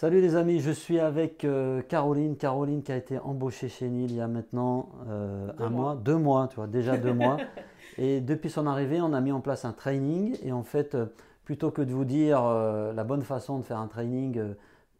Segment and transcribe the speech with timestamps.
[0.00, 2.38] Salut les amis, je suis avec euh, Caroline.
[2.38, 5.94] Caroline qui a été embauchée chez Nil il y a maintenant euh, un mois.
[5.94, 7.36] deux mois, tu vois, déjà deux mois.
[7.98, 10.38] Et depuis son arrivée, on a mis en place un training.
[10.42, 11.04] Et en fait, euh,
[11.44, 14.40] plutôt que de vous dire la bonne façon de faire un training,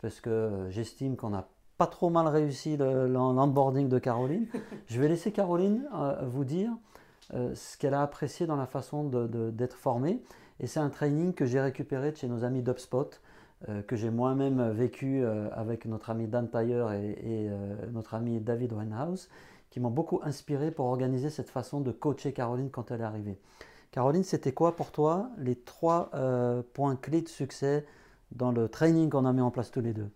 [0.03, 1.49] parce que j'estime qu'on n'a
[1.79, 4.49] pas trop mal réussi l'onboarding de Caroline,
[4.87, 5.89] je vais laisser Caroline
[6.27, 6.73] vous dire
[7.33, 10.21] ce qu'elle a apprécié dans la façon d'être formée.
[10.59, 13.19] Et c'est un training que j'ai récupéré de chez nos amis d'UpSpot.
[13.69, 18.41] Euh, que j'ai moi-même vécu euh, avec notre ami Dan Taylor et, euh, notre ami
[18.41, 19.29] David Winehouse,
[19.69, 23.39] qui m'ont beaucoup inspiré pour organiser cette façon de coacher Caroline quand elle est arrivée.
[23.91, 26.11] Caroline, c'était quoi pour toi les trois
[26.75, 27.85] points clés de succès
[28.31, 30.09] dans le training qu'on a mis en place tous les deux?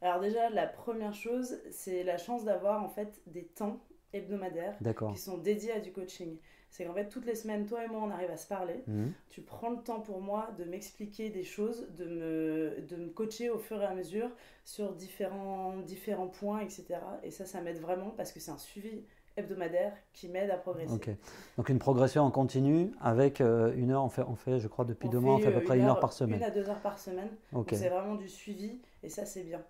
[0.00, 3.78] Alors déjà, la première chose, c'est la chance d'avoir en fait des temps
[4.12, 4.76] hebdomadaires
[5.12, 6.36] qui sont dédiés à du coaching
[6.70, 8.84] c'est qu'en fait, toutes les semaines, toi et moi, on arrive à se parler.
[8.86, 9.12] Mhm.
[9.28, 13.50] Tu prends le temps pour moi de m'expliquer des choses, de me, de me coacher
[13.50, 14.30] au fur et à mesure
[14.64, 16.86] sur différents, différents points, etc.
[17.24, 19.02] Et ça, ça m'aide vraiment parce que c'est un suivi
[19.36, 20.94] hebdomadaire qui m'aide à progresser.
[20.94, 21.10] Ok.
[21.56, 24.84] Donc une progression en continu avec euh, une heure, on fait, on fait, je crois,
[24.84, 26.38] depuis deux mois, on fait à peu près une heure, par semaine.
[26.38, 27.30] Une à deux heures par semaine.
[27.52, 27.74] Okay.
[27.74, 29.60] C'est vraiment du suivi et ça, c'est bien.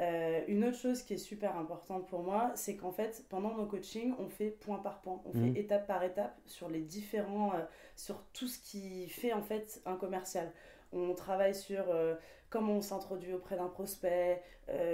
[0.00, 3.64] Euh, une autre chose qui est super importante pour moi, c'est qu'en fait, pendant nos
[3.64, 5.56] coachings, on fait point par point, on fait mhm.
[5.56, 7.62] étape par étape sur les différents, euh,
[7.94, 10.52] sur tout ce qui fait en fait un commercial.
[10.92, 12.14] On travaille sur euh,
[12.50, 14.42] comment on s'introduit auprès d'un prospect,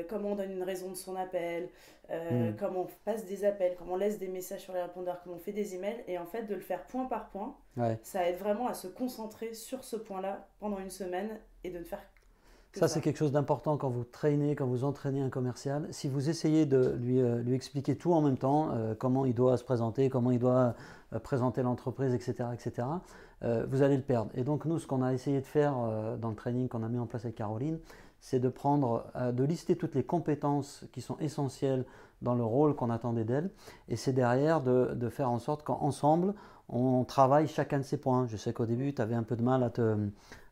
[0.08, 1.68] comment on donne une raison de son appel,
[2.10, 2.56] mhm.
[2.58, 5.38] comment on passe des appels, comment on laisse des messages sur les répondeurs, comment on
[5.38, 6.02] fait des emails.
[6.08, 7.56] Et en fait, de le faire point par point,
[8.02, 11.84] ça aide vraiment à se concentrer sur ce point-là pendant une semaine et de ne
[11.84, 12.02] faire
[12.74, 15.86] ça, c'est quelque chose d'important quand vous traînez, quand vous entraînez un commercial.
[15.90, 19.34] Si vous essayez de lui, euh, lui expliquer tout en même temps, euh, comment il
[19.34, 20.74] doit se présenter, comment il doit
[21.12, 22.88] euh, présenter l'entreprise, etc., etc.,
[23.68, 24.30] vous allez le perdre.
[24.36, 25.74] Et donc, nous, ce qu'on a essayé de faire
[26.20, 27.80] dans le training qu'on a mis en place avec Caroline,
[28.20, 31.84] c'est de prendre, de lister toutes les compétences qui sont essentielles
[32.20, 33.50] dans le rôle qu'on attendait d'elle.
[33.88, 36.34] Et c'est derrière de, de, faire en sorte qu'ensemble,
[36.72, 38.26] on travaille chacun de ces points.
[38.26, 39.96] Je sais qu'au début, tu avais un peu de mal à te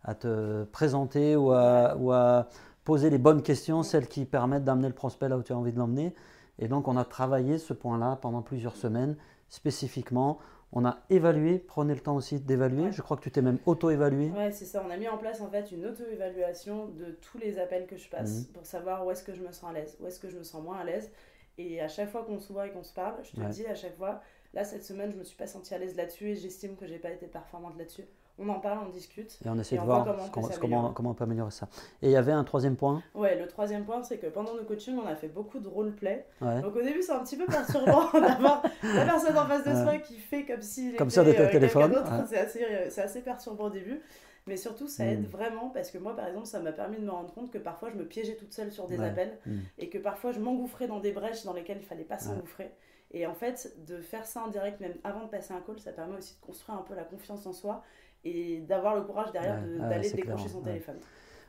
[0.05, 2.49] à te présenter ou à,
[2.85, 5.73] poser les bonnes questions, celles qui permettent d'amener le prospect là où tu as envie
[5.73, 6.15] de l'emmener.
[6.59, 9.17] Et donc, on a travaillé ce point-là pendant plusieurs semaines
[9.49, 10.39] spécifiquement.
[10.73, 12.91] On a évalué, prenez le temps aussi d'évaluer.
[12.93, 14.31] Je crois que tu t'es même auto-évalué.
[14.31, 14.83] Ouais, c'est ça.
[14.87, 18.09] On a mis en place en fait une auto-évaluation de tous les appels que je
[18.09, 18.45] passe mhm.
[18.55, 20.43] pour savoir où est-ce que je me sens à l'aise, où est-ce que je me
[20.43, 21.11] sens moins à l'aise.
[21.59, 23.75] Et à chaque fois qu'on se voit et qu'on se parle, je te dis à
[23.75, 24.21] chaque fois,
[24.55, 26.99] là cette semaine, je me suis pas sentie à l'aise là-dessus et j'estime que j'ai
[26.99, 28.05] pas été performante là-dessus
[28.41, 29.39] on en parle, on discute.
[29.45, 31.69] Et on essaie de voir comment, comment, on peut améliorer ça.
[32.03, 34.65] Et il y avait un troisième point Ouais, le troisième point, c'est que pendant nos
[34.65, 36.27] coachings, on a fait beaucoup de roleplay.
[36.41, 39.99] Donc au début, c'est un petit peu perturbant d'avoir la personne en face de soi
[39.99, 40.95] qui fait comme si.
[40.97, 41.95] Comme ça, de euh, téléphone.
[42.29, 44.01] C'est assez, euh, assez perturbant au début.
[44.47, 45.31] Mais surtout, ça aide hmm.
[45.31, 47.91] vraiment parce que moi, par exemple, ça m'a permis de me rendre compte que parfois,
[47.91, 49.59] je me piégeais toute seule sur des appels hmm.
[49.79, 52.71] et que parfois, je m'engouffrais dans des brèches dans lesquelles il fallait pas s'engouffrer.
[53.13, 55.93] Et en fait, de faire ça en direct, même avant de passer un call, ça
[55.93, 57.83] permet aussi de construire un peu la confiance en soi
[58.25, 60.99] et d'avoir le courage derrière d'aller décrocher son téléphone.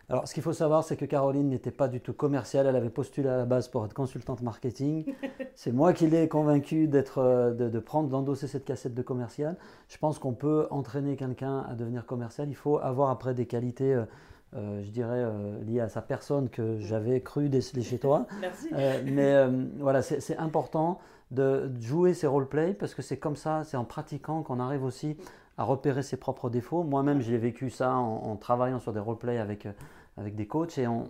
[0.10, 2.68] Alors, ce qu'il faut savoir, c'est que Caroline n'était pas du tout commerciale.
[2.68, 5.14] Elle avait postulé à la base pour être consultante marketing.
[5.56, 9.56] c'est moi qui l'ai convaincue d'être, euh, de, prendre, d'endosser cette cassette de commercial.
[9.88, 12.50] Je pense qu'on peut entraîner quelqu'un à devenir commercial.
[12.50, 14.04] Il faut avoir après des qualités, euh,
[14.54, 15.26] je dirais,
[15.66, 18.28] liées à sa personne que j'avais cru déceler chez toi.
[18.42, 18.70] Merci.
[19.06, 19.48] mais
[19.80, 21.00] voilà, c'est important
[21.32, 25.16] de jouer ces role-play parce que c'est comme ça, c'est en pratiquant qu'on arrive aussi
[25.58, 26.84] à repérer ses propres défauts.
[26.84, 29.72] Moi-même, j'ai vécu ça en, travaillant sur des roleplays avec, euh,
[30.18, 31.10] avec des coachs et on,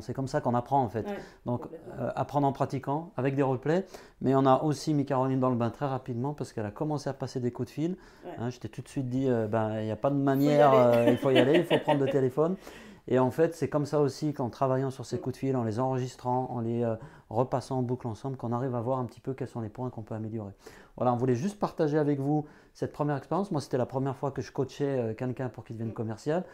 [0.00, 1.06] c'est comme ça qu'on apprend en fait.
[1.46, 1.66] Donc,
[1.98, 3.84] euh, apprendre en pratiquant avec des roleplays.
[4.20, 7.08] Mais on a aussi mis Caroline dans le bain très rapidement parce qu'elle a commencé
[7.08, 7.96] à passer des coups de fil.
[8.38, 11.08] Hein, je t'ai tout de suite dit, euh, ben, il n'y a pas de manière,
[11.08, 12.56] il faut y aller, il faut prendre le téléphone.
[13.06, 15.64] Et en fait, c'est comme ça aussi qu'en travaillant sur ces coups de fil, en
[15.64, 16.94] les enregistrant, en les euh,
[17.28, 19.90] repassant en boucle ensemble, qu'on arrive à voir un petit peu quels sont les points
[19.90, 20.52] qu'on peut améliorer.
[20.96, 23.50] Voilà, on voulait juste partager avec vous cette première expérience.
[23.50, 26.44] Moi, c'était la première fois que je coachais euh, quelqu'un pour qu'il devienne commercial.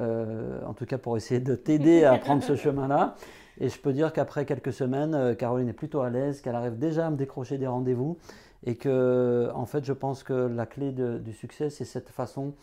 [0.00, 3.14] Euh, en tout cas, pour essayer de t'aider à prendre ce chemin-là.
[3.58, 7.08] Et je peux dire qu'après quelques semaines, Caroline est plutôt à l'aise, qu'elle arrive déjà
[7.08, 8.16] à me décrocher des rendez-vous.
[8.64, 12.54] Et que, en fait, je pense que la clé du succès, c'est cette façon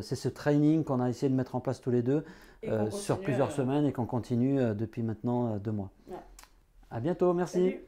[0.00, 2.24] c'est ce training qu'on a essayé de mettre en place tous les deux
[2.68, 5.90] euh, sur plusieurs semaines et qu'on continue euh, depuis maintenant deux mois.
[6.90, 7.78] À bientôt, merci.